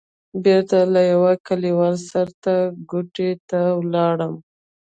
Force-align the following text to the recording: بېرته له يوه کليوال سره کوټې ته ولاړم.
بېرته 0.43 0.77
له 0.93 1.01
يوه 1.13 1.33
کليوال 1.47 1.95
سره 2.09 2.55
کوټې 2.89 3.31
ته 3.49 3.59
ولاړم. 3.79 4.33